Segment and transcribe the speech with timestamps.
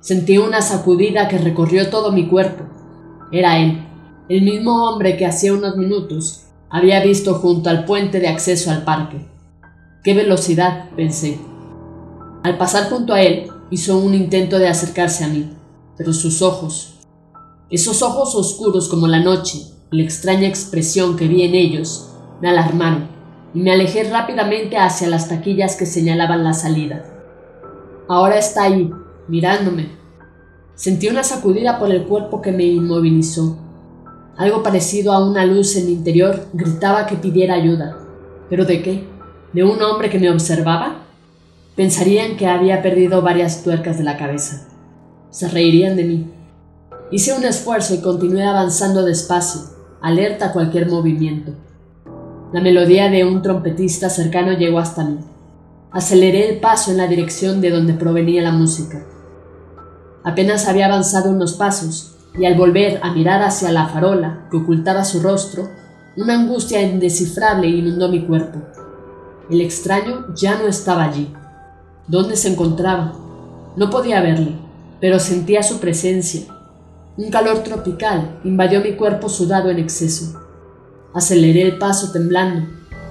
[0.00, 2.64] Sentí una sacudida que recorrió todo mi cuerpo.
[3.30, 3.86] Era él,
[4.30, 8.84] el mismo hombre que hacía unos minutos había visto junto al puente de acceso al
[8.84, 9.33] parque.
[10.04, 10.90] ¡Qué velocidad!
[10.94, 11.38] pensé.
[12.42, 15.50] Al pasar junto a él, hizo un intento de acercarse a mí,
[15.96, 16.98] pero sus ojos,
[17.70, 22.10] esos ojos oscuros como la noche, la extraña expresión que vi en ellos,
[22.42, 23.08] me alarmaron,
[23.54, 27.02] y me alejé rápidamente hacia las taquillas que señalaban la salida.
[28.06, 28.90] Ahora está ahí,
[29.26, 29.88] mirándome.
[30.74, 33.56] Sentí una sacudida por el cuerpo que me inmovilizó.
[34.36, 37.96] Algo parecido a una luz en mi interior gritaba que pidiera ayuda.
[38.50, 39.13] ¿Pero de qué?
[39.54, 41.04] De un hombre que me observaba,
[41.76, 44.66] pensarían que había perdido varias tuercas de la cabeza.
[45.30, 46.30] Se reirían de mí.
[47.12, 49.60] Hice un esfuerzo y continué avanzando despacio,
[50.02, 51.52] alerta a cualquier movimiento.
[52.52, 55.18] La melodía de un trompetista cercano llegó hasta mí.
[55.92, 59.06] Aceleré el paso en la dirección de donde provenía la música.
[60.24, 65.04] Apenas había avanzado unos pasos, y al volver a mirar hacia la farola que ocultaba
[65.04, 65.70] su rostro,
[66.16, 68.60] una angustia indescifrable inundó mi cuerpo.
[69.50, 71.30] El extraño ya no estaba allí.
[72.08, 73.12] ¿Dónde se encontraba?
[73.76, 74.52] No podía verle,
[75.00, 76.44] pero sentía su presencia.
[77.18, 80.40] Un calor tropical invadió mi cuerpo sudado en exceso.
[81.12, 82.66] Aceleré el paso temblando.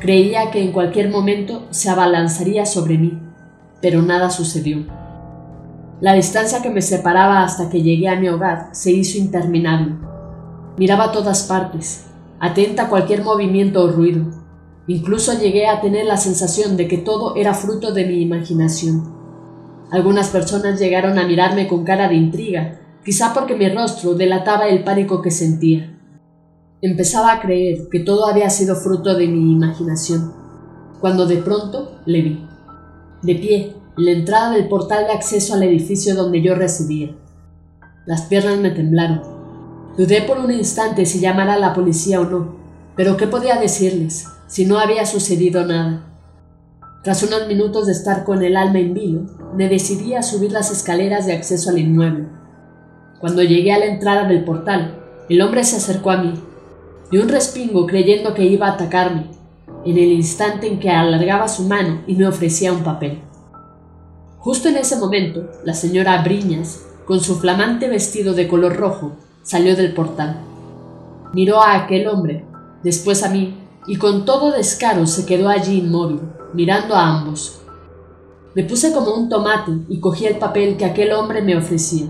[0.00, 3.16] Creía que en cualquier momento se abalanzaría sobre mí,
[3.80, 4.84] pero nada sucedió.
[6.00, 9.94] La distancia que me separaba hasta que llegué a mi hogar se hizo interminable.
[10.76, 12.06] Miraba a todas partes,
[12.40, 14.24] atenta a cualquier movimiento o ruido
[14.88, 19.12] Incluso llegué a tener la sensación de que todo era fruto de mi imaginación.
[19.90, 24.84] Algunas personas llegaron a mirarme con cara de intriga, quizá porque mi rostro delataba el
[24.84, 25.92] pánico que sentía.
[26.80, 30.32] Empezaba a creer que todo había sido fruto de mi imaginación,
[31.00, 32.46] cuando de pronto le vi,
[33.22, 37.16] de pie, en la entrada del portal de acceso al edificio donde yo residía.
[38.06, 39.22] Las piernas me temblaron.
[39.96, 42.56] Dudé por un instante si llamar a la policía o no,
[42.94, 44.26] pero ¿qué podía decirles?
[44.46, 46.02] Si no había sucedido nada.
[47.02, 49.20] Tras unos minutos de estar con el alma en vilo,
[49.54, 52.26] me decidí a subir las escaleras de acceso al inmueble.
[53.20, 56.34] Cuando llegué a la entrada del portal, el hombre se acercó a mí.
[57.10, 59.26] Di un respingo creyendo que iba a atacarme,
[59.84, 63.20] en el instante en que alargaba su mano y me ofrecía un papel.
[64.38, 69.12] Justo en ese momento, la señora Briñas, con su flamante vestido de color rojo,
[69.42, 70.38] salió del portal.
[71.32, 72.44] Miró a aquel hombre,
[72.82, 73.54] después a mí
[73.86, 76.20] y con todo descaro se quedó allí inmóvil,
[76.52, 77.60] mirando a ambos.
[78.54, 82.06] Me puse como un tomate y cogí el papel que aquel hombre me ofrecía.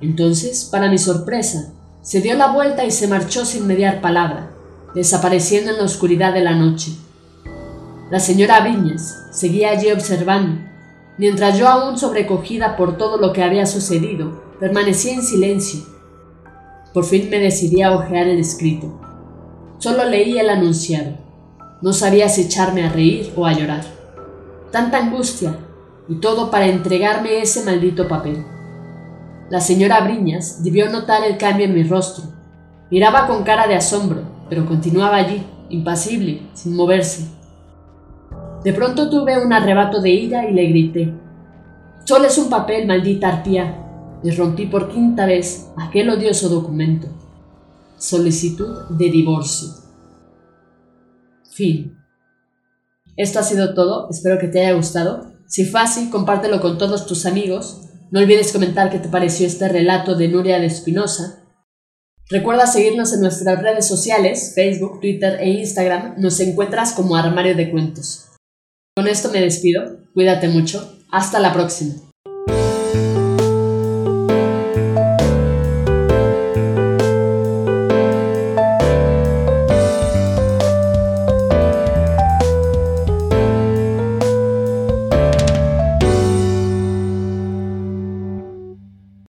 [0.00, 1.72] Entonces, para mi sorpresa,
[2.02, 4.50] se dio la vuelta y se marchó sin mediar palabra,
[4.94, 6.92] desapareciendo en la oscuridad de la noche.
[8.10, 10.60] La señora Viñas seguía allí observando,
[11.18, 15.80] mientras yo aún sobrecogida por todo lo que había sucedido, permanecía en silencio.
[16.94, 19.07] Por fin me decidí a hojear el escrito.
[19.78, 21.12] Solo leí el anunciado.
[21.82, 23.84] No sabía si echarme a reír o a llorar.
[24.72, 25.56] Tanta angustia
[26.08, 28.44] y todo para entregarme ese maldito papel.
[29.50, 32.24] La señora Briñas debió notar el cambio en mi rostro.
[32.90, 37.28] Miraba con cara de asombro, pero continuaba allí, impasible, sin moverse.
[38.64, 41.14] De pronto tuve un arrebato de ira y le grité.
[42.04, 43.84] Solo es un papel, maldita arpía.
[44.24, 47.06] Y rompí por quinta vez aquel odioso documento.
[47.98, 49.68] Solicitud de divorcio.
[51.50, 51.98] Fin.
[53.16, 55.32] Esto ha sido todo, espero que te haya gustado.
[55.46, 57.80] Si fue así, compártelo con todos tus amigos.
[58.10, 61.44] No olvides comentar qué te pareció este relato de Nuria de Espinosa.
[62.30, 66.14] Recuerda seguirnos en nuestras redes sociales, Facebook, Twitter e Instagram.
[66.18, 68.26] Nos encuentras como Armario de Cuentos.
[68.94, 70.04] Con esto me despido.
[70.14, 70.98] Cuídate mucho.
[71.10, 72.07] Hasta la próxima.